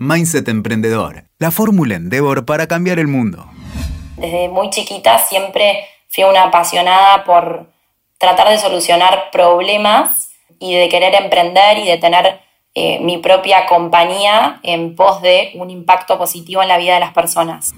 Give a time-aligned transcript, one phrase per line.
[0.00, 3.50] Mindset Emprendedor, la fórmula Endeavor para cambiar el mundo.
[4.16, 7.66] Desde muy chiquita siempre fui una apasionada por
[8.16, 10.28] tratar de solucionar problemas
[10.60, 12.40] y de querer emprender y de tener
[12.76, 17.12] eh, mi propia compañía en pos de un impacto positivo en la vida de las
[17.12, 17.74] personas.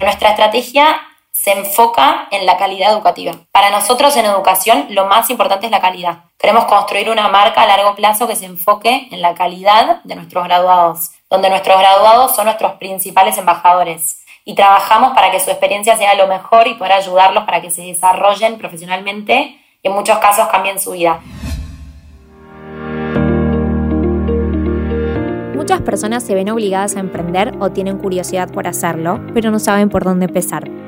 [0.00, 1.02] Nuestra estrategia
[1.32, 3.32] se enfoca en la calidad educativa.
[3.50, 6.24] Para nosotros en educación lo más importante es la calidad.
[6.38, 10.44] Queremos construir una marca a largo plazo que se enfoque en la calidad de nuestros
[10.44, 16.14] graduados, donde nuestros graduados son nuestros principales embajadores y trabajamos para que su experiencia sea
[16.14, 20.78] lo mejor y poder ayudarlos para que se desarrollen profesionalmente y en muchos casos cambien
[20.78, 21.20] su vida.
[25.54, 29.88] Muchas personas se ven obligadas a emprender o tienen curiosidad por hacerlo, pero no saben
[29.88, 30.81] por dónde empezar.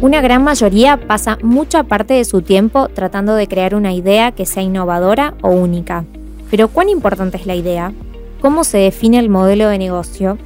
[0.00, 4.46] Una gran mayoría pasa mucha parte de su tiempo tratando de crear una idea que
[4.46, 6.04] sea innovadora o única.
[6.52, 7.92] Pero ¿cuán importante es la idea?
[8.40, 10.38] ¿Cómo se define el modelo de negocio?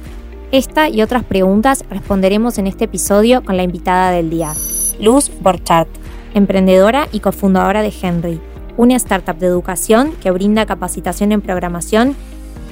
[0.51, 4.53] Esta y otras preguntas responderemos en este episodio con la invitada del día,
[4.99, 5.89] Luz Borchardt,
[6.33, 8.41] emprendedora y cofundadora de Henry,
[8.75, 12.15] una startup de educación que brinda capacitación en programación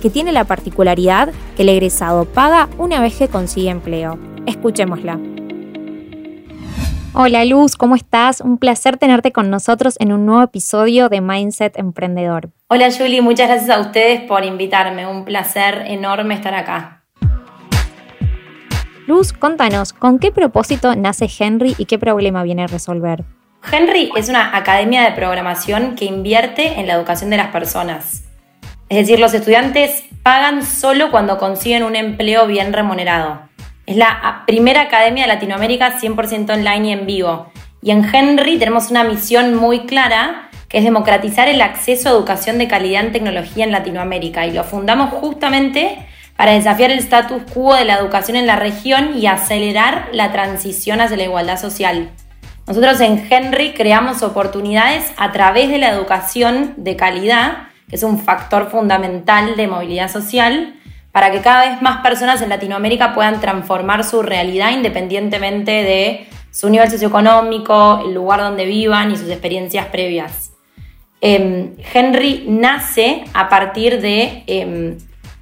[0.02, 4.18] que tiene la particularidad que el egresado paga una vez que consigue empleo.
[4.48, 5.20] Escuchémosla.
[7.14, 8.40] Hola Luz, ¿cómo estás?
[8.40, 12.52] Un placer tenerte con nosotros en un nuevo episodio de Mindset Emprendedor.
[12.70, 15.06] Hola Julie, muchas gracias a ustedes por invitarme.
[15.06, 17.04] Un placer enorme estar acá.
[19.08, 23.26] Luz, contanos, ¿con qué propósito nace Henry y qué problema viene a resolver?
[23.70, 28.24] Henry es una academia de programación que invierte en la educación de las personas.
[28.88, 33.51] Es decir, los estudiantes pagan solo cuando consiguen un empleo bien remunerado.
[33.92, 37.52] Es la primera academia de Latinoamérica 100% online y en vivo.
[37.82, 42.58] Y en Henry tenemos una misión muy clara que es democratizar el acceso a educación
[42.58, 44.48] de calidad en tecnología en Latinoamérica.
[44.48, 49.20] Y lo fundamos justamente para desafiar el status quo de la educación en la región
[49.20, 52.12] y acelerar la transición hacia la igualdad social.
[52.68, 58.20] Nosotros en Henry creamos oportunidades a través de la educación de calidad que es un
[58.20, 60.76] factor fundamental de movilidad social,
[61.12, 66.70] para que cada vez más personas en Latinoamérica puedan transformar su realidad independientemente de su
[66.70, 70.52] nivel socioeconómico, el lugar donde vivan y sus experiencias previas.
[71.22, 74.98] Em, Henry nace a partir de em,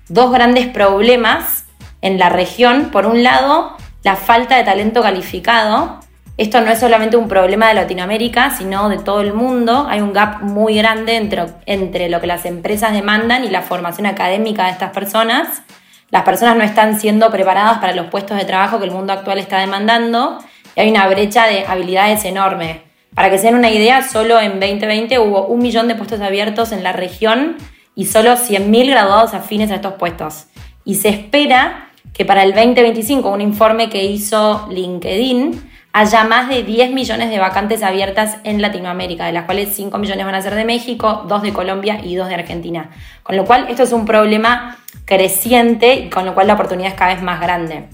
[0.10, 1.66] dos grandes problemas
[2.02, 2.90] en la región.
[2.92, 6.00] Por un lado, la falta de talento calificado
[6.40, 9.88] esto no es solamente un problema de Latinoamérica, sino de todo el mundo.
[9.90, 14.64] Hay un gap muy grande entre, lo que las empresas demandan y la formación académica
[14.64, 15.64] de estas personas.
[16.12, 19.38] Las personas no están siendo preparadas para los puestos de trabajo que el mundo actual
[19.38, 20.40] está demandando
[20.78, 22.84] y hay una brecha de habilidades enorme.
[23.14, 26.72] Para que se den una idea, solo en 2020 hubo un millón de puestos abiertos
[26.72, 27.58] en la región
[27.96, 30.46] y solo 100.000 graduados afines a estos puestos.
[30.86, 36.64] Y se espera que para el 2025, un informe que hizo LinkedIn, haya más de
[36.64, 40.56] 10 millones de vacantes abiertas en Latinoamérica, de las cuales 5 millones van a ser
[40.56, 42.92] de México, 2 de Colombia y 2 de Argentina.
[43.24, 46.96] Con lo cual, esto es un problema creciente y con lo cual la oportunidad es
[46.96, 47.88] cada vez más grande.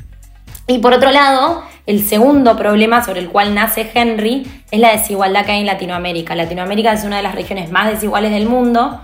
[0.68, 5.46] Y por otro lado, el segundo problema sobre el cual nace Henry es la desigualdad
[5.46, 6.36] que hay en Latinoamérica.
[6.36, 9.02] Latinoamérica es una de las regiones más desiguales del mundo.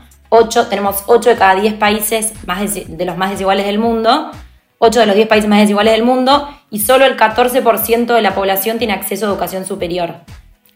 [0.69, 4.31] tenemos 8 de cada 10 países más de los más desiguales del mundo.
[4.80, 8.34] 8 de los 10 países más desiguales del mundo y solo el 14% de la
[8.34, 10.16] población tiene acceso a educación superior.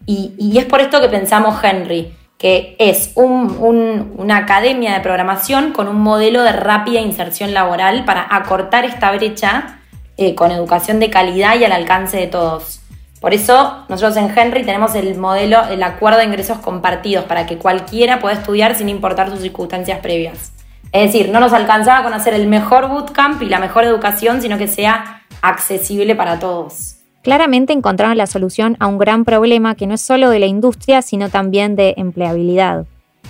[0.06, 6.00] Y, es por esto que pensamos Henry, que es una academia de programación con un
[6.02, 9.80] modelo de rápida inserción laboral para acortar esta brecha
[10.18, 12.82] eh, con educación de calidad y al alcance de todos.
[13.22, 17.58] Por eso nosotros en Henry tenemos el modelo, el acuerdo de ingresos compartidos, para que
[17.58, 20.52] cualquiera pueda estudiar sin importar sus circunstancias previas.
[20.92, 24.58] Es decir, no nos alcanzaba con hacer el mejor bootcamp y la mejor educación, sino
[24.58, 26.98] que sea accesible para todos.
[27.24, 31.02] Claramente encontraron la solución a un gran problema que no es solo de la industria,
[31.02, 32.86] sino también de empleabilidad.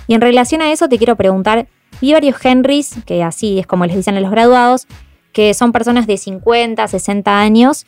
[0.08, 1.68] Y en relación a eso te quiero preguntar,
[2.02, 4.88] vi varios Henrys, que así es como les dicen a los graduados,
[5.32, 7.86] que son personas de 50, 60 años,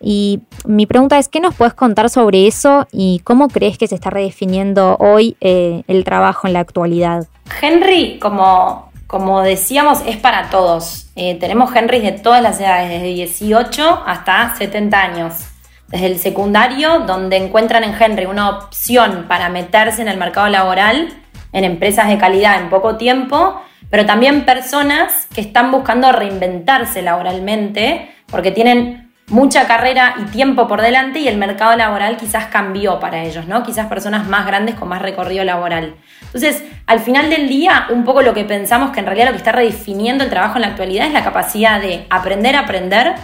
[0.00, 3.94] y mi pregunta es, ¿qué nos puedes contar sobre eso y cómo crees que se
[3.94, 7.28] está redefiniendo hoy eh, el trabajo en la actualidad?
[7.60, 11.09] Henry, como como decíamos, es para todos.
[11.22, 15.34] Eh, tenemos Henrys de todas las edades, desde 18 hasta 70 años.
[15.88, 21.12] Desde el secundario, donde encuentran en Henry una opción para meterse en el mercado laboral,
[21.52, 28.10] en empresas de calidad en poco tiempo, pero también personas que están buscando reinventarse laboralmente
[28.24, 28.99] porque tienen
[29.30, 33.62] mucha carrera y tiempo por delante y el mercado laboral quizás cambió para ellos, ¿no?
[33.62, 35.94] Quizás personas más grandes con más recorrido laboral.
[36.22, 39.38] Entonces, al final del día, un poco lo que pensamos que en realidad lo que
[39.38, 43.14] está redefiniendo el trabajo en la actualidad es la capacidad de aprender a aprender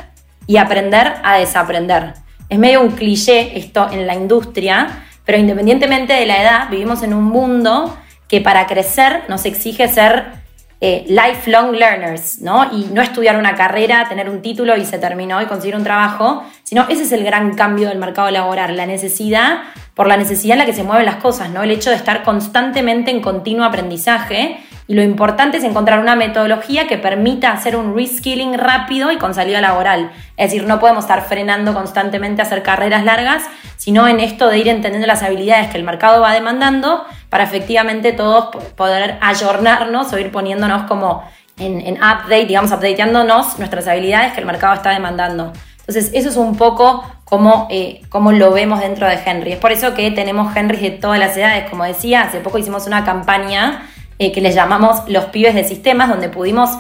[0.46, 2.14] y aprender a desaprender.
[2.48, 7.12] Es medio un cliché esto en la industria, pero independientemente de la edad, vivimos en
[7.12, 7.96] un mundo
[8.28, 10.45] que para crecer nos exige ser
[10.80, 12.70] eh, lifelong learners, ¿no?
[12.72, 16.44] Y no estudiar una carrera, tener un título y se terminó y conseguir un trabajo,
[16.64, 19.62] sino ese es el gran cambio del mercado laboral, la necesidad,
[19.94, 21.62] por la necesidad en la que se mueven las cosas, ¿no?
[21.62, 26.86] El hecho de estar constantemente en continuo aprendizaje y lo importante es encontrar una metodología
[26.86, 30.12] que permita hacer un reskilling rápido y con salida laboral.
[30.36, 33.42] Es decir, no podemos estar frenando constantemente a hacer carreras largas,
[33.76, 38.12] sino en esto de ir entendiendo las habilidades que el mercado va demandando para efectivamente
[38.12, 41.24] todos poder ayornarnos o ir poniéndonos como
[41.58, 45.52] en, update, digamos, updateándonos nuestras habilidades que el mercado está demandando.
[45.80, 49.52] Entonces, eso es un poco como, eh, como lo vemos dentro de Henry.
[49.52, 51.68] Es por eso que tenemos Henry de todas las edades.
[51.70, 53.82] Como decía, hace poco hicimos una campaña
[54.18, 56.70] eh, que les llamamos los pibes de sistemas, donde pudimos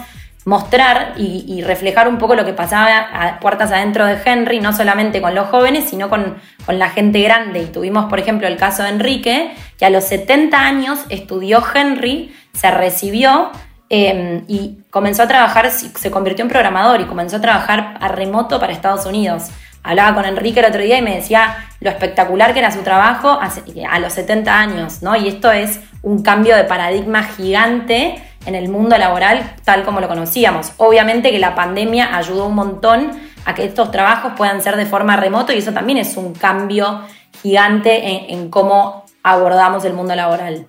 [0.46, 5.20] mostrar y, reflejar un poco lo que pasaba a puertas adentro de Henry, no solamente
[5.20, 6.36] con los jóvenes, sino con,
[6.68, 7.62] la gente grande.
[7.62, 12.34] Y tuvimos, por ejemplo, el caso de Enrique, que a los 70 años estudió Henry,
[12.52, 13.50] se recibió
[13.88, 18.60] em, y comenzó a trabajar, se convirtió en programador y comenzó a trabajar a remoto
[18.60, 19.50] para Estados Unidos.
[19.82, 23.38] Hablaba con Enrique el otro día y me decía lo espectacular que era su trabajo
[23.40, 25.14] a los 70 años, ¿no?
[25.14, 30.06] Y esto es un cambio de paradigma gigante en el mundo laboral tal como lo
[30.06, 30.70] conocíamos.
[30.76, 33.10] Obviamente que la pandemia ayudó un montón
[33.44, 37.00] a que estos trabajos puedan ser de forma remoto y eso también es un cambio
[37.42, 40.68] gigante en, cómo abordamos el mundo laboral.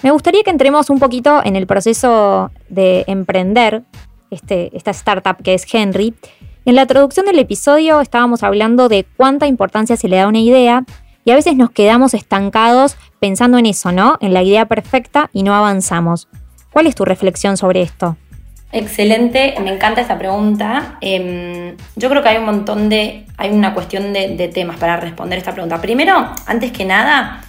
[0.00, 3.82] Me gustaría que entremos un poquito en el proceso de emprender
[4.30, 6.14] este, esta startup que es Henry.
[6.64, 10.40] En la introducción del episodio estábamos hablando de cuánta importancia se le da a una
[10.40, 10.84] idea
[11.26, 14.18] y a veces nos quedamos estancados pensando en eso, ¿no?
[14.20, 16.26] En la idea perfecta y no avanzamos.
[16.72, 18.16] ¿Cuál es tu reflexión sobre esto?
[18.72, 20.98] Excelente, me encanta esta pregunta.
[21.00, 24.96] Em, yo creo que hay un montón de, hay una cuestión de, de, temas para
[24.96, 25.80] responder esta pregunta.
[25.80, 27.44] Primero, antes que nada,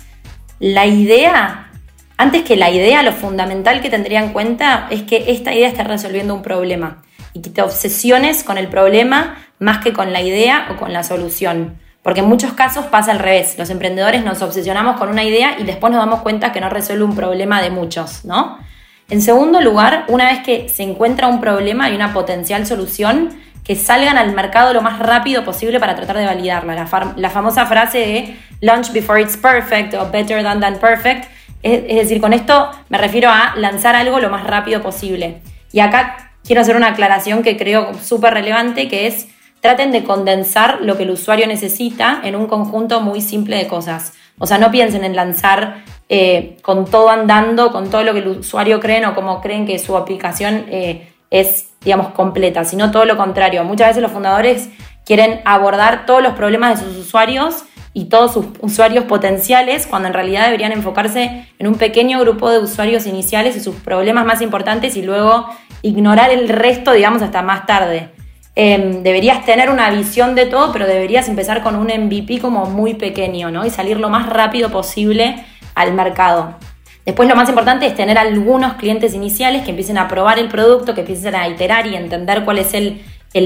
[0.60, 1.72] la idea,
[2.18, 5.84] antes que la idea, lo fundamental que tendría en cuenta es que esta idea está
[5.86, 7.02] resolviendo un problema
[7.34, 11.02] y que te obsesiones con el problema más que con la idea o con la
[11.02, 11.80] solución.
[12.04, 13.58] Porque en muchos casos pasa al revés.
[13.58, 17.06] Los emprendedores nos obsesionamos con una idea y después nos damos cuenta que no resuelve
[17.06, 18.60] un problema de muchos, ¿no?
[19.10, 23.30] En segundo lugar, una vez que se encuentra un problema y una potencial solución,
[23.64, 26.88] que salgan al mercado lo más rápido posible para tratar de validarla.
[27.16, 31.26] La, famosa frase de launch before it's perfect o better than than perfect.
[31.62, 35.42] Es, es decir, con esto me refiero a lanzar algo lo más rápido posible.
[35.72, 39.28] Y acá quiero hacer una aclaración que creo súper relevante, que es
[39.64, 44.12] traten de condensar lo que el usuario necesita en un conjunto muy simple de cosas.
[44.38, 48.28] O sea, no piensen en lanzar eh, con todo andando, con todo lo que el
[48.28, 53.16] usuario cree o como creen que su aplicación eh, es, digamos, completa, sino todo lo
[53.16, 53.64] contrario.
[53.64, 54.70] Muchas veces los fundadores
[55.06, 57.64] quieren abordar todos los problemas de sus usuarios
[57.94, 62.60] y todos sus usuarios potenciales, cuando en realidad deberían enfocarse en un pequeño grupo de
[62.60, 65.48] usuarios iniciales y sus problemas más importantes y luego
[65.84, 68.13] ignorar el resto, digamos, hasta más tarde.
[68.56, 72.94] Em, deberías tener una visión de todo, pero deberías empezar con un MVP como muy
[72.94, 73.66] pequeño, ¿no?
[73.66, 76.56] Y salir lo más rápido posible al mercado.
[77.04, 80.94] Después lo más importante es tener algunos clientes iniciales que empiecen a probar el producto,
[80.94, 83.02] que empiecen a iterar y entender cuál es el,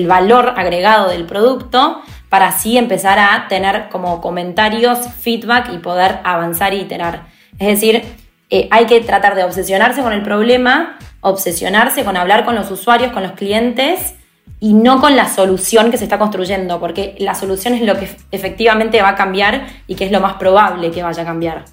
[0.06, 6.73] valor agregado del producto, para así empezar a tener como comentarios, feedback y poder avanzar
[6.73, 7.28] e iterar.
[7.57, 8.04] Es decir,
[8.49, 13.14] eh, hay que tratar de obsesionarse con el problema, obsesionarse con hablar con los usuarios,
[13.14, 14.17] con los clientes
[14.59, 18.09] y no con la solución que se está construyendo, porque la solución es lo que
[18.31, 21.66] efectivamente va a cambiar y que es lo más probable que vaya a cambiar.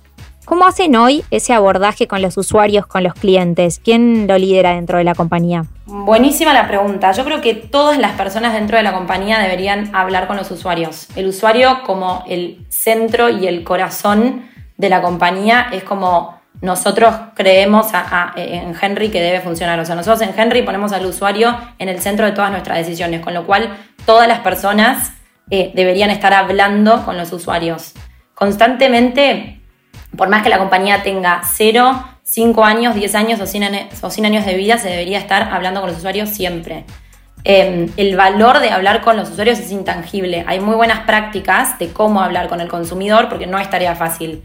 [0.44, 3.80] ¿Cómo hacen hoy ese abordaje con los usuarios, con los clientes?
[3.82, 5.64] ¿Quién lo lidera dentro de la compañía?
[5.86, 7.12] Buenísima la pregunta.
[7.12, 11.08] Yo creo que todas las personas dentro de la compañía deberían hablar con los usuarios.
[11.16, 14.44] El usuario como el centro y el corazón
[14.76, 17.88] de la compañía es como nosotros creemos
[18.36, 19.78] en Henry que debe funcionar.
[19.80, 23.20] O sea, nosotros en Henry ponemos al usuario en el centro de todas nuestras decisiones,
[23.20, 25.12] con lo cual todas las personas
[25.50, 27.92] eh, deberían estar hablando con los usuarios.
[28.34, 29.60] Constantemente,
[30.16, 34.54] por más que la compañía tenga 0, 5 años, 10 años o 100, años de
[34.54, 36.84] vida, se debería estar hablando con los usuarios siempre.
[37.44, 40.44] Em, el valor de hablar con los usuarios es intangible.
[40.46, 44.42] Hay muy buenas prácticas de cómo hablar con el consumidor porque no es tarea fácil.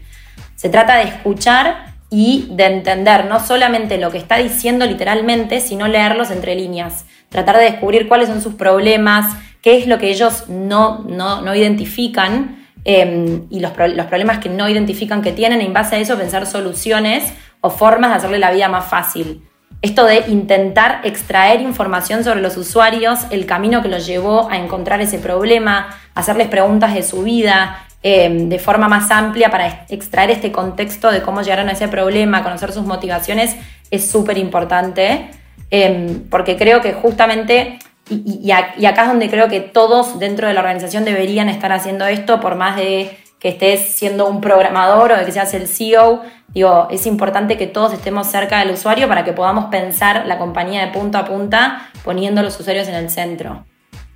[0.54, 5.86] Se trata de escuchar y de entender no solamente lo que está diciendo literalmente, sino
[5.86, 7.04] leerlos entre líneas.
[7.28, 12.66] Tratar de descubrir cuáles son sus problemas, qué es lo que ellos no, no, identifican
[12.84, 16.18] em, y los, los problemas que no identifican que tienen, y en base a eso
[16.18, 19.44] pensar soluciones o formas de hacerle la vida más fácil.
[19.82, 25.00] Esto de intentar extraer información sobre los usuarios, el camino que los llevó a encontrar
[25.00, 30.50] ese problema, hacerles preguntas de su vida, em, de forma más amplia para extraer este
[30.52, 33.56] contexto de cómo llegaron a ese problema, conocer sus motivaciones,
[33.90, 35.30] es súper importante,
[35.70, 37.78] em, porque creo que justamente,
[38.08, 42.40] y, acá es donde creo que todos dentro de la organización deberían estar haciendo esto,
[42.40, 46.88] por más de que estés siendo un programador o de que seas el CEO, digo,
[46.90, 50.92] es importante que todos estemos cerca del usuario para que podamos pensar la compañía de
[50.92, 53.64] punta a punta poniendo los usuarios en el centro.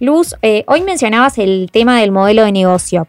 [0.00, 3.09] Luz, eh, hoy mencionabas el tema del modelo de negocio.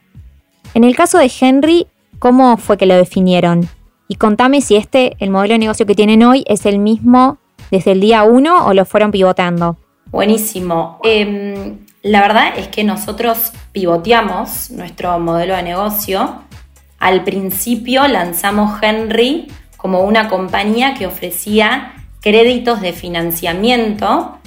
[0.75, 1.88] En el caso de Henry,
[2.20, 3.70] ¿cómo fue que lo definieron?
[4.10, 7.38] Y contame si este, el modelo de negocio que tienen hoy, es el mismo
[7.72, 9.77] desde el día uno o lo fueron pivotando.
[10.08, 11.00] Buenísimo.
[11.05, 16.41] Em, la verdad es que nosotros pivoteamos nuestro modelo de negocio.
[17.00, 24.39] Al principio lanzamos Henry como una compañía que ofrecía créditos de financiamiento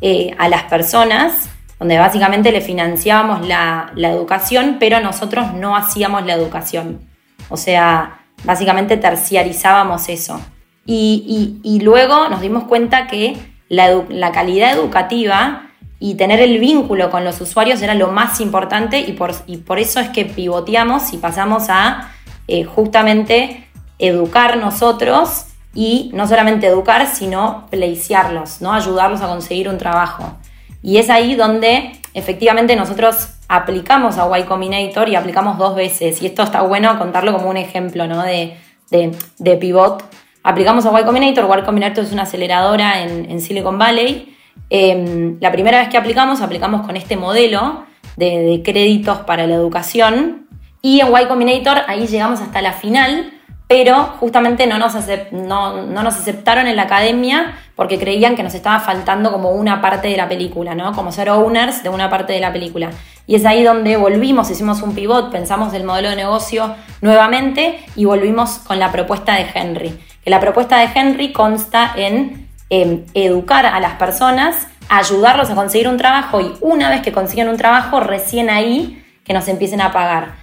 [0.00, 6.34] eh, a las personas, donde básicamente le financiábamos la, educación, pero nosotros no hacíamos la
[6.34, 7.00] educación.
[7.48, 10.40] O sea, básicamente terciarizábamos eso.
[10.86, 13.36] Y, luego nos dimos cuenta que
[13.68, 15.66] la, la calidad educativa
[15.98, 19.78] y tener el vínculo con los usuarios era lo más importante y por, y por
[19.78, 22.12] eso es que pivoteamos y pasamos a
[22.48, 23.66] eh, justamente
[23.98, 28.72] educar nosotros y no solamente educar, sino placearlos, ¿no?
[28.72, 30.36] ayudarlos a conseguir un trabajo.
[30.82, 36.22] Y es ahí donde efectivamente nosotros aplicamos a Y Combinator y aplicamos dos veces.
[36.22, 38.22] Y esto está bueno contarlo como un ejemplo ¿no?
[38.22, 38.56] de,
[38.90, 40.04] de, pivot.
[40.42, 41.58] Aplicamos a Y Combinator.
[41.58, 44.36] Y Combinator es una aceleradora en, en Silicon Valley
[44.68, 47.84] Em, la primera vez que aplicamos, aplicamos con este modelo
[48.16, 50.48] de, créditos para la educación
[50.82, 53.32] y en Y Combinator ahí llegamos hasta la final,
[53.68, 54.94] pero justamente no nos,
[55.32, 60.08] no, nos aceptaron en la academia porque creían que nos estaba faltando como una parte
[60.08, 60.92] de la película, ¿no?
[60.92, 62.90] Como ser owners de una parte de la película.
[63.26, 68.04] Y es ahí donde volvimos, hicimos un pivot, pensamos el modelo de negocio nuevamente y
[68.04, 69.98] volvimos con la propuesta de Henry.
[70.22, 75.86] Que la propuesta de Henry consta en Em, educar a las personas, ayudarlos a conseguir
[75.86, 79.92] un trabajo y una vez que consiguen un trabajo, recién ahí que nos empiecen a
[79.92, 80.34] pagar.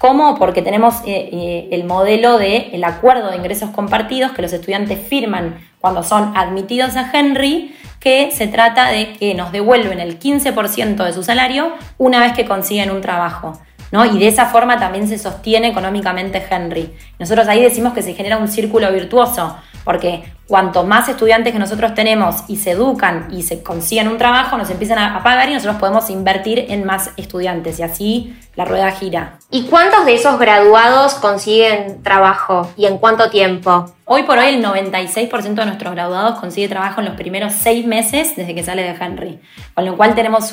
[0.00, 0.38] ¿Cómo?
[0.38, 5.60] Porque tenemos eh, eh, el modelo del acuerdo de ingresos compartidos que los estudiantes firman
[5.78, 11.12] cuando son admitidos a Henry, que se trata de que nos devuelven el 15% de
[11.12, 13.60] su salario una vez que consiguen un trabajo.
[13.92, 14.06] ¿no?
[14.06, 16.94] Y de esa forma también se sostiene económicamente Henry.
[17.18, 21.94] Nosotros ahí decimos que se genera un círculo virtuoso, porque cuanto más estudiantes que nosotros
[21.94, 25.76] tenemos y se educan y se consiguen un trabajo, nos empiezan a, pagar y nosotros
[25.76, 29.38] podemos invertir en más estudiantes y así la rueda gira.
[29.50, 33.92] ¿Y cuántos de esos graduados consiguen trabajo y en cuánto tiempo?
[34.04, 38.34] Hoy por hoy el 96% de nuestros graduados consigue trabajo en los primeros seis meses
[38.36, 39.40] desde que sale de Henry,
[39.74, 40.52] con lo cual tenemos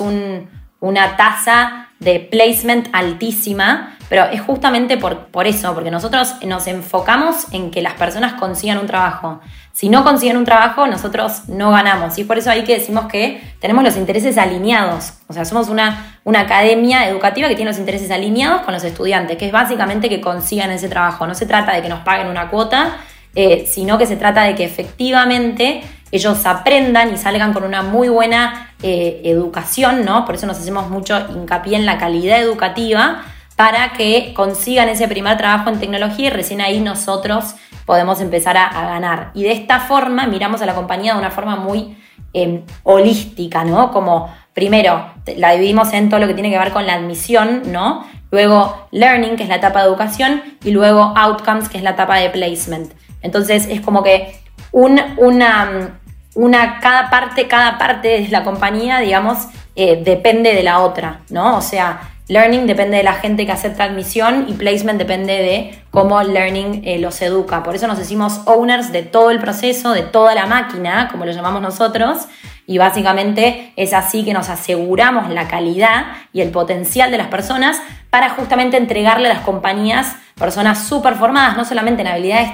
[0.80, 7.52] una tasa de placement altísima pero es justamente por, por, eso, porque nosotros nos enfocamos
[7.52, 9.42] en que las personas consigan un trabajo.
[9.74, 12.18] Si no consiguen un trabajo, nosotros no ganamos.
[12.18, 15.14] Y por eso ahí que decimos que tenemos los intereses alineados.
[15.28, 19.38] O sea, somos una, una academia educativa que tiene los intereses alineados con los estudiantes,
[19.38, 21.28] que es básicamente que consigan ese trabajo.
[21.28, 22.98] No se trata de que nos paguen una cuota,
[23.36, 28.10] eh, sino que se trata de que efectivamente ellos aprendan y salgan con una muy
[28.10, 30.26] buena eh, educación, ¿no?
[30.26, 33.24] Por eso nos hacemos mucho hincapié en la calidad educativa
[33.56, 38.70] para que consigan ese primer trabajo en tecnología y recién ahí nosotros podemos empezar a,
[38.70, 39.32] ganar.
[39.34, 41.98] Y de esta forma miramos a la compañía de una forma muy
[42.34, 43.92] em, holística, ¿no?
[43.92, 48.06] Como primero la dividimos en todo lo que tiene que ver con la admisión, ¿no?
[48.30, 52.18] Luego learning, que es la etapa de educación, y luego outcomes, que es la etapa
[52.18, 52.92] de placement.
[53.22, 54.40] Entonces es como que
[54.78, 61.58] una, cada parte, cada parte de la compañía, digamos, eh, depende de la otra, ¿no?
[61.58, 66.22] O sea, Learning depende de la gente que acepta admisión y placement depende de cómo
[66.22, 67.64] Learning eh, los educa.
[67.64, 71.32] Por eso nos decimos owners de todo el proceso, de toda la máquina, como lo
[71.32, 72.28] llamamos nosotros.
[72.66, 77.82] Y básicamente es así que nos aseguramos la calidad y el potencial de las personas
[78.10, 82.52] para justamente entregarle a las compañías personas súper formadas, no solamente en habilidades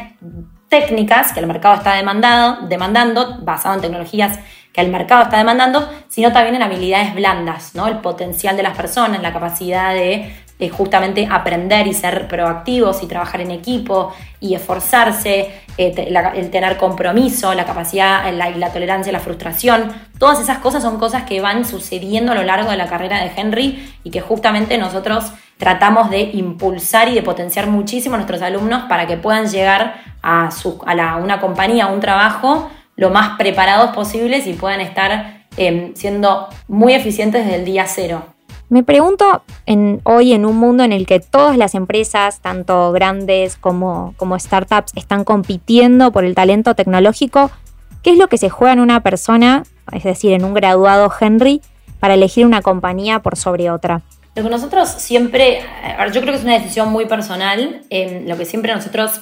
[0.73, 4.39] técnicas que el mercado está demandado, demandando, basado en tecnologías
[4.73, 7.85] que el mercado está demandando, sino también en habilidades blandas, ¿no?
[7.87, 13.05] El potencial de las personas, la capacidad de eh, justamente aprender y ser proactivos y
[13.05, 19.91] trabajar en equipo y esforzarse, eh, el tener compromiso, la capacidad la, tolerancia la frustración.
[20.17, 23.31] Todas esas cosas son cosas que van sucediendo a lo largo de la carrera de
[23.35, 28.83] Henry y que justamente nosotros tratamos de impulsar y de potenciar muchísimo a nuestros alumnos
[28.89, 33.91] para que puedan llegar a, su, a una compañía, a un trabajo, lo más preparados
[33.91, 38.23] posibles y puedan estar em, siendo muy eficientes desde el día cero.
[38.69, 43.55] Me pregunto, en, hoy en un mundo en el que todas las empresas, tanto grandes
[43.57, 47.51] como, como startups, están compitiendo por el talento tecnológico,
[48.01, 51.61] ¿qué es lo que se juega en una persona, es decir, en un graduado Henry,
[51.99, 54.01] para elegir una compañía por sobre otra?
[54.35, 55.61] Lo que nosotros siempre,
[56.11, 59.21] yo creo que es una decisión muy personal, lo que siempre nosotros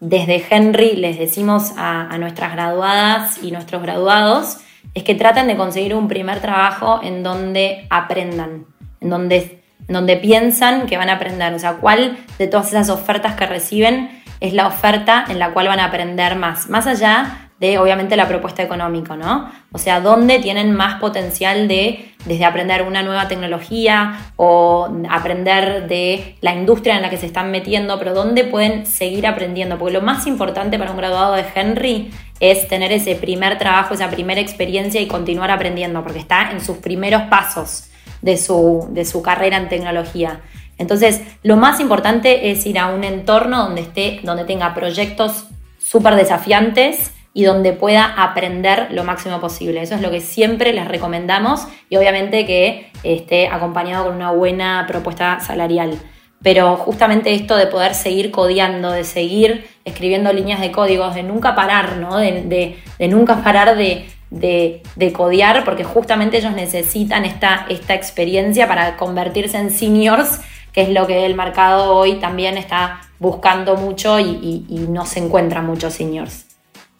[0.00, 4.58] desde Henry les decimos a, nuestras graduadas y nuestros graduados
[4.94, 8.64] es que traten de conseguir un primer trabajo en donde aprendan,
[9.00, 12.88] en donde, en donde piensan que van a aprender, o sea, cuál de todas esas
[12.88, 17.49] ofertas que reciben es la oferta en la cual van a aprender más, más allá
[17.60, 19.52] de obviamente la propuesta económica, ¿no?
[19.70, 26.36] O sea, dónde tienen más potencial de desde aprender una nueva tecnología o aprender de
[26.40, 30.02] la industria en la que se están metiendo, pero dónde pueden seguir aprendiendo, porque lo
[30.02, 35.00] más importante para un graduado de Henry es tener ese primer trabajo, esa primera experiencia
[35.00, 37.90] y continuar aprendiendo, porque está en sus primeros pasos
[38.22, 40.40] de su, de su carrera en tecnología.
[40.78, 45.44] Entonces, lo más importante es ir a un entorno donde, esté, donde tenga proyectos
[45.78, 49.82] súper desafiantes, y donde pueda aprender lo máximo posible.
[49.82, 54.84] Eso es lo que siempre les recomendamos y obviamente que esté acompañado con una buena
[54.88, 55.98] propuesta salarial.
[56.42, 61.54] Pero justamente esto de poder seguir codeando, de seguir escribiendo líneas de códigos, de nunca
[61.54, 62.16] parar, ¿no?
[62.16, 69.58] de, nunca parar de, de, codear, porque justamente ellos necesitan esta, esta experiencia para convertirse
[69.58, 70.40] en seniors,
[70.72, 75.18] que es lo que el mercado hoy también está buscando mucho y, y no se
[75.18, 76.49] encuentran muchos seniors.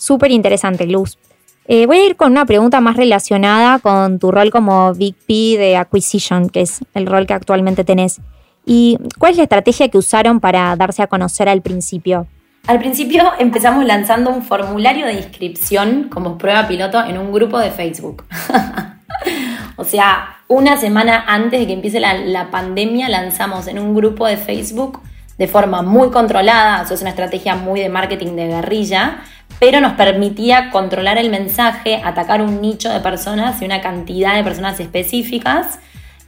[0.01, 1.19] Súper interesante, Luz.
[1.67, 5.77] Eh, voy a ir con una pregunta más relacionada con tu rol como VP de
[5.77, 8.19] Acquisition, que es el rol que actualmente tenés.
[8.65, 12.27] ¿Y cuál es la estrategia que usaron para darse a conocer al principio?
[12.67, 17.71] Al principio empezamos lanzando un formulario de inscripción como prueba piloto en un grupo de
[17.71, 18.25] Facebook.
[19.77, 24.27] o sea, una semana antes de que empiece la, la, pandemia lanzamos en un grupo
[24.27, 25.03] de Facebook
[25.37, 29.21] de forma muy controlada, eso es una estrategia muy de marketing de guerrilla,
[29.61, 34.43] pero nos permitía controlar el mensaje, atacar un nicho de personas y una cantidad de
[34.43, 35.79] personas específicas,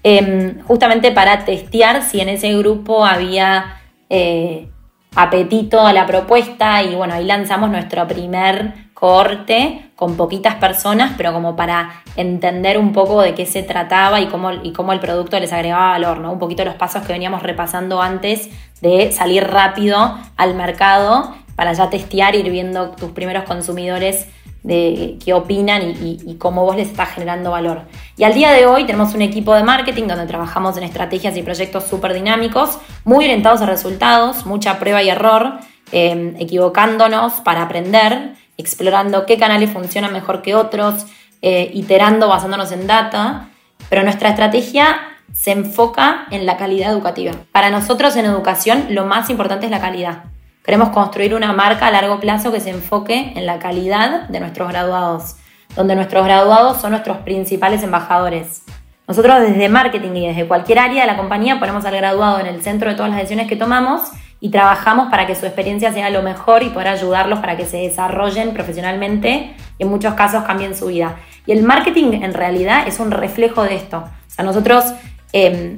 [0.04, 3.78] em, justamente para testear si en ese grupo había
[4.14, 4.68] eh,
[5.14, 11.32] apetito a la propuesta y bueno, ahí lanzamos nuestro primer corte con poquitas personas, pero
[11.32, 15.40] como para entender un poco de qué se trataba y cómo, y cómo el producto
[15.40, 16.32] les agregaba valor, ¿no?
[16.32, 18.48] Un poquito los pasos que veníamos repasando antes
[18.80, 24.26] de salir rápido al mercado para ya testear, ir viendo tus primeros consumidores
[24.62, 27.82] de qué opinan y, cómo vos les estás generando valor.
[28.16, 31.42] Y al día de hoy tenemos un equipo de marketing donde trabajamos en estrategias y
[31.42, 35.58] proyectos súper dinámicos, muy orientados a resultados, mucha prueba y error,
[35.90, 41.06] em, equivocándonos para aprender, explorando qué canales funcionan mejor que otros,
[41.42, 43.48] eh, iterando basándonos en data,
[43.88, 45.00] pero nuestra estrategia
[45.32, 47.32] se enfoca en la calidad educativa.
[47.50, 50.24] Para nosotros en educación lo más importante es la calidad.
[50.64, 54.68] Queremos construir una marca a largo plazo que se enfoque en la calidad de nuestros
[54.68, 55.34] graduados,
[55.74, 58.62] donde nuestros graduados son nuestros principales embajadores.
[59.08, 62.62] Nosotros desde marketing y desde cualquier área de la compañía ponemos al graduado en el
[62.62, 64.02] centro de todas las decisiones que tomamos
[64.38, 67.78] y trabajamos para que su experiencia sea lo mejor y poder ayudarlos para que se
[67.78, 71.16] desarrollen profesionalmente y en muchos casos cambien su vida.
[71.44, 73.98] Y el marketing en realidad es un reflejo de esto.
[73.98, 74.84] O sea, nosotros
[75.32, 75.76] em,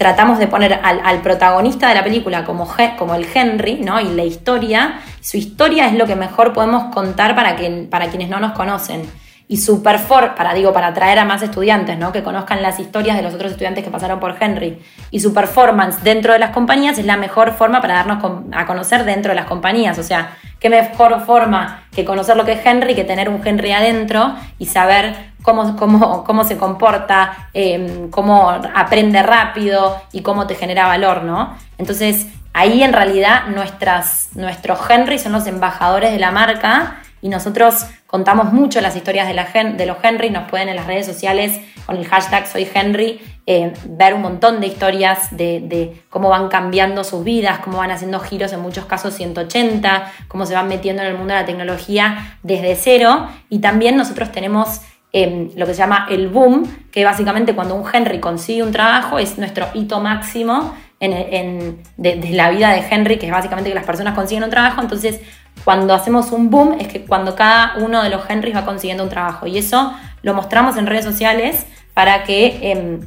[0.00, 4.00] tratamos de poner al, protagonista de la película como, como el Henry, ¿no?
[4.00, 8.30] Y la historia, su historia es lo que mejor podemos contar para, que, para quienes
[8.30, 9.02] no nos conocen.
[9.46, 12.12] Y su performance, para, digo, para atraer a más estudiantes, ¿no?
[12.12, 14.78] Que conozcan las historias de los otros estudiantes que pasaron por Henry.
[15.10, 19.04] Y su performance dentro de las compañías es la mejor forma para darnos a conocer
[19.04, 19.98] dentro de las compañías.
[19.98, 23.72] O sea, qué mejor forma que conocer lo que es Henry que tener un Henry
[23.72, 30.54] adentro y saber cómo, cómo, cómo se comporta, em, cómo aprende rápido y cómo te
[30.54, 31.56] genera valor, ¿no?
[31.78, 38.52] Entonces, ahí en realidad nuestros Henry son los embajadores de la marca y nosotros contamos
[38.52, 42.46] mucho las historias de los Henry, nos pueden en las redes sociales con el hashtag
[42.46, 43.20] Soy Henry
[43.52, 48.20] eh, ver un montón de historias de, cómo van cambiando sus vidas, cómo van haciendo
[48.20, 52.38] giros en muchos casos 180, cómo se van metiendo en el mundo de la tecnología
[52.42, 54.82] desde cero y también nosotros tenemos
[55.12, 59.18] Em, lo que se llama el boom, que básicamente cuando un Henry consigue un trabajo
[59.18, 63.84] es nuestro hito máximo en, de, la vida de Henry, que es básicamente que las
[63.86, 64.80] personas consiguen un trabajo.
[64.80, 65.20] Entonces,
[65.64, 69.10] cuando hacemos un boom, es que cuando cada uno de los Henrys va consiguiendo un
[69.10, 69.48] trabajo.
[69.48, 73.00] Y eso lo mostramos en redes sociales para que, em,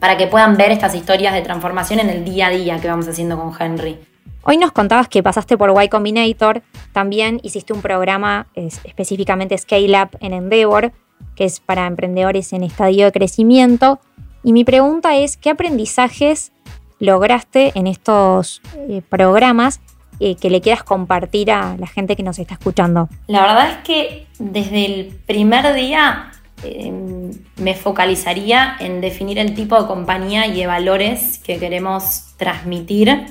[0.00, 3.06] para que puedan ver estas historias de transformación en el día a día que vamos
[3.06, 3.98] haciendo con Henry.
[4.42, 10.16] Hoy nos contabas que pasaste por Y Combinator, también hiciste un programa específicamente Scale Up
[10.20, 10.92] en Endeavor,
[11.36, 14.00] que es para emprendedores en estadio de crecimiento.
[14.42, 16.52] Y mi pregunta es, ¿qué aprendizajes
[16.98, 19.80] lograste en estos eh, programas
[20.20, 23.10] eh, que le quieras compartir a la gente que nos está escuchando?
[23.26, 26.32] La verdad es que desde el primer día
[26.62, 33.26] em, me focalizaría en definir el tipo de compañía y de valores que queremos transmitir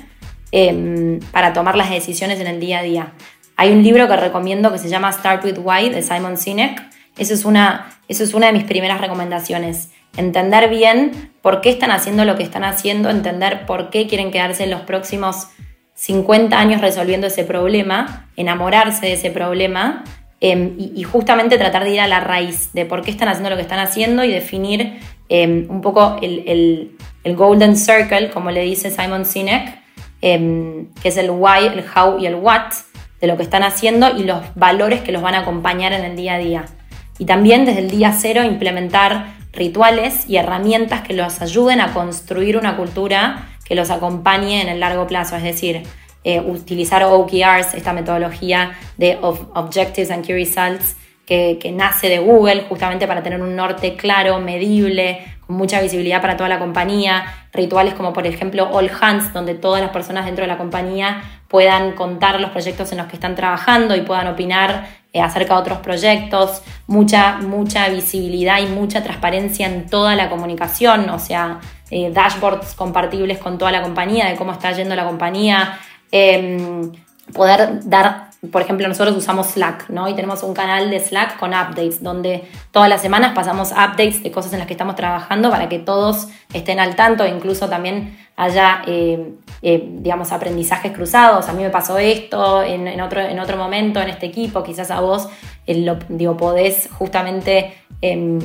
[0.52, 3.12] em, para tomar las decisiones en el día a día.
[3.56, 6.82] Hay un libro que recomiendo que se llama Start with Why de Simon Sinek.
[7.18, 11.90] Eso es una, eso es una de mis primeras recomendaciones entender bien por qué están
[11.90, 15.48] haciendo lo que están haciendo, entender por qué quieren quedarse en los próximos
[15.94, 20.04] 50 años resolviendo ese problema, enamorarse de ese problema
[20.40, 23.56] em, y, justamente tratar de ir a la raíz de por qué están haciendo lo
[23.56, 24.98] que están haciendo y definir
[25.28, 26.96] em, un poco el,
[27.36, 29.78] golden circle, como le dice Simon Sinek,
[30.22, 32.72] em, que es el why, el how y el what
[33.20, 36.16] de lo que están haciendo y los valores que los van a acompañar en el
[36.16, 36.64] día a día.
[37.18, 42.56] Y también desde el día cero implementar rituales y herramientas que los ayuden a construir
[42.56, 45.82] una cultura que los acompañe en el largo plazo, es decir,
[46.24, 50.96] eh, utilizar OKRs, esta metodología de Objectives and Key Results,
[51.30, 56.36] que, nace de Google justamente para tener un norte claro, medible, con mucha visibilidad para
[56.36, 60.48] toda la compañía, rituales como por ejemplo All Hands, donde todas las personas dentro de
[60.48, 65.20] la compañía puedan contar los proyectos en los que están trabajando y puedan opinar eh,
[65.20, 71.18] acerca de otros proyectos, mucha, mucha visibilidad y mucha transparencia en toda la comunicación, o
[71.20, 75.78] sea, eh, dashboards compartibles con toda la compañía, de cómo está yendo la compañía,
[76.10, 76.92] em,
[77.32, 80.08] poder dar por ejemplo, nosotros usamos Slack, ¿no?
[80.08, 84.30] Y tenemos un canal de Slack con updates, donde todas las semanas pasamos updates de
[84.30, 88.80] cosas en las que estamos trabajando para que todos estén al tanto, incluso también haya,
[88.86, 91.50] eh, eh, digamos, aprendizajes cruzados.
[91.50, 95.00] A mí me pasó esto en, otro, en otro momento en este equipo, quizás a
[95.00, 95.28] vos,
[95.66, 98.38] eh, lo, digo, podés justamente em,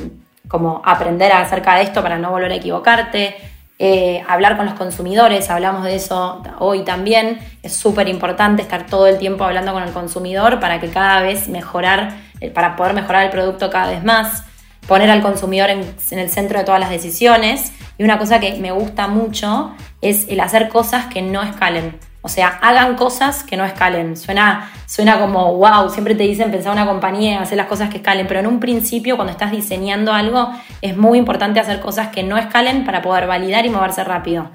[0.49, 3.55] como aprender acerca de esto para no volver a equivocarte.
[3.77, 9.05] Eh, hablar con los consumidores, hablamos de eso hoy también, es súper importante estar todo
[9.07, 13.25] el tiempo hablando con el consumidor para que cada vez mejorar, eh, para poder mejorar
[13.25, 14.45] el producto cada vez más,
[14.88, 17.73] poner al consumidor en, en el centro de todas las decisiones.
[17.97, 21.99] Y una cosa que me gusta mucho es el hacer cosas que no escalen.
[22.25, 24.17] O sea, hagan cosas que no escalen.
[24.17, 28.25] Suena, suena como, wow, siempre te dicen pensar una compañía, hacer las cosas que escalen,
[28.25, 30.49] pero en un principio cuando estás diseñando algo
[30.81, 34.49] es muy importante hacer cosas que no escalen para poder validar y moverse rápido.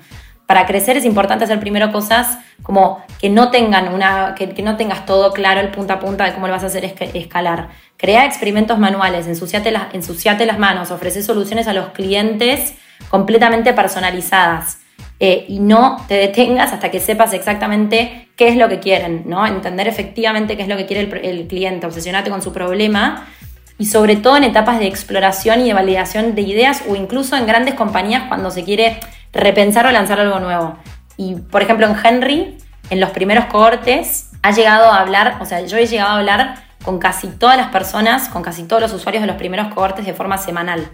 [0.47, 5.07] Para crecer es importante hacer primero cosas como que no tengan una, que, no tengas
[5.07, 7.69] todo claro el punta a punta de cómo lo vas a hacer escalar.
[7.97, 12.75] Crea experimentos manuales, ensuciate las, ensuciate las manos, ofrece soluciones a los clientes
[13.11, 14.80] completamente personalizadas.
[15.23, 19.47] Eh, y no te detengas hasta que sepas exactamente qué es lo que quieren, ¿no?
[19.47, 23.27] Entender efectivamente qué es lo que quiere el, cliente, obsesionarte con su problema
[23.77, 27.47] y sobre todo en etapas de exploración y de validación de ideas o incluso en
[27.47, 28.99] grandes compañías cuando se quiere
[29.31, 30.79] repensar o lanzar algo nuevo.
[31.19, 32.57] Y por ejemplo en Henry,
[32.89, 36.65] en los primeros cohortes, ha llegado a hablar, o sea, yo he llegado a hablar
[36.83, 40.15] con casi todas las personas, con casi todos los usuarios de los primeros cohortes de
[40.15, 40.89] forma semanal.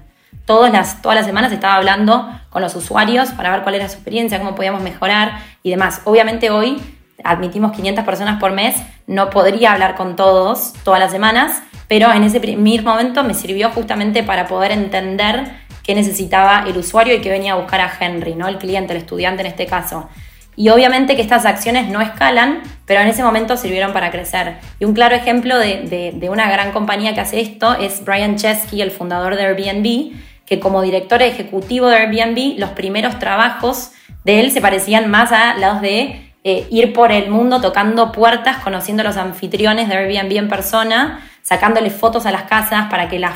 [0.44, 3.94] Todas las, todas las semanas estaba hablando con los usuarios para ver cuál era su
[3.94, 6.02] experiencia, cómo podíamos mejorar y demás.
[6.04, 6.80] Obviamente hoy
[7.24, 12.22] admitimos 500 personas por mes, no podría hablar con todos todas las semanas, pero en
[12.22, 15.50] ese primer momento me sirvió justamente para poder entender
[15.82, 18.48] qué necesitaba el usuario y qué venía a buscar a Henry, ¿no?
[18.48, 20.08] el cliente, el estudiante en este caso.
[20.56, 24.56] Y obviamente que estas acciones no escalan, pero en ese momento sirvieron para crecer.
[24.80, 28.80] Y un claro ejemplo de, de una gran compañía que hace esto es Brian Chesky,
[28.80, 30.16] el fundador de Airbnb,
[30.46, 33.90] que como director ejecutivo de Airbnb, los primeros trabajos
[34.24, 38.58] de él se parecían más a los de eh, ir por el mundo tocando puertas,
[38.58, 43.18] conociendo a los anfitriones de Airbnb en persona, sacándole fotos a las casas para que
[43.18, 43.34] las,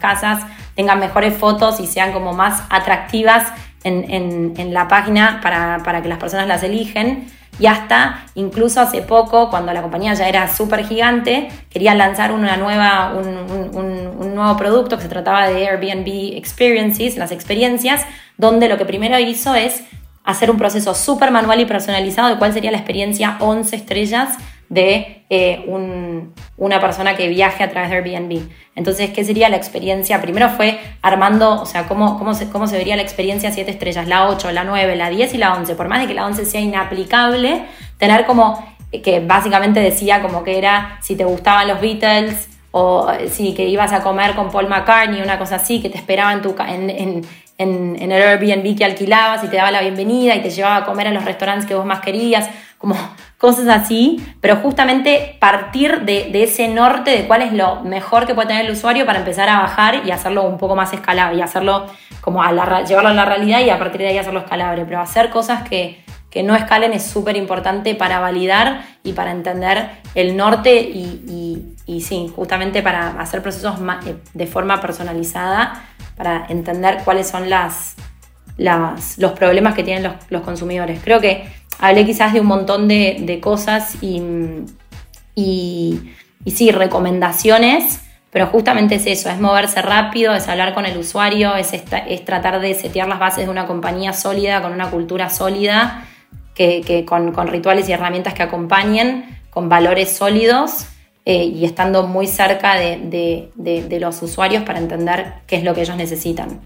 [0.00, 0.44] casas
[0.76, 3.52] tengan mejores fotos y sean como más atractivas
[3.84, 7.26] en, la página para, para que las personas las eligen.
[7.58, 12.56] Y hasta incluso hace poco, cuando la compañía ya era súper gigante, quería lanzar una
[12.56, 18.04] nueva, un, nuevo producto que se trataba de Airbnb Experiences, las experiencias,
[18.36, 19.84] donde lo que primero hizo es
[20.24, 24.36] hacer un proceso súper manual y personalizado de cuál sería la experiencia 11 estrellas
[24.68, 25.64] de eh,
[26.56, 28.48] una persona que viaje a través de Airbnb.
[28.74, 30.20] Entonces, ¿qué sería la experiencia?
[30.20, 34.08] Primero fue armando, o sea, cómo, cómo, se, cómo se vería la experiencia siete estrellas,
[34.08, 35.74] la 8, la 9, la 10 y la 11.
[35.74, 37.64] Por más de que la 11 sea inaplicable,
[37.98, 38.66] tener como,
[39.02, 43.92] que básicamente decía como que era si te gustaban los Beatles, o sí, que ibas
[43.92, 47.24] a comer con Paul McCartney, una cosa así, que te esperaba en, tu, en, en,
[47.56, 51.06] en, el Airbnb que alquilabas y te daba la bienvenida y te llevaba a comer
[51.06, 52.50] en los restaurantes que vos más querías,
[52.84, 52.96] como
[53.38, 58.48] cosas así, pero justamente partir de, ese norte de cuál es lo mejor que puede
[58.48, 61.86] tener el usuario para empezar a bajar y hacerlo un poco más escalable y hacerlo
[62.20, 65.66] como llevarlo a la realidad y a partir de ahí hacerlo escalable, pero hacer cosas
[65.66, 72.00] que, que no escalen es súper importante para validar y para entender el norte y,
[72.02, 75.86] sí, justamente para hacer procesos eh, de forma personalizada,
[76.18, 77.96] para entender cuáles son las,
[78.58, 81.00] los problemas que tienen los, consumidores.
[81.02, 81.48] Creo que
[81.88, 84.22] hablé quizás de un montón de, cosas y,
[85.34, 86.00] y,
[86.46, 91.72] sí, recomendaciones, pero justamente es eso, es moverse rápido, es hablar con el usuario, es,
[91.72, 96.06] es tratar de setear las bases de una compañía sólida, con una cultura sólida
[96.54, 100.86] que, con, rituales y herramientas que acompañen, con valores sólidos
[101.24, 105.96] eh, y estando muy cerca de, los usuarios para entender qué es lo que ellos
[105.96, 106.60] necesitan.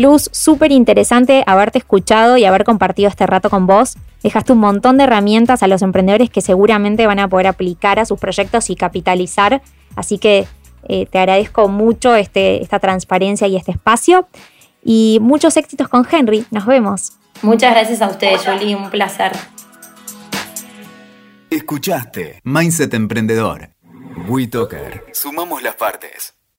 [0.00, 3.98] Luz, súper interesante haberte escuchado y haber compartido este rato con vos.
[4.22, 8.06] Dejaste un montón de herramientas a los emprendedores que seguramente van a poder aplicar a
[8.06, 9.60] sus proyectos y capitalizar.
[9.96, 10.46] Así que
[10.88, 14.26] eh, te agradezco mucho este, esta transparencia y este espacio.
[14.82, 16.46] Y muchos éxitos con Henry.
[16.50, 17.12] Nos vemos.
[17.42, 19.32] Muchas gracias a ustedes, Julie, un placer.
[21.50, 23.68] Escuchaste Mindset Emprendedor.
[24.26, 25.04] WeToker.
[25.12, 26.39] Sumamos las partes.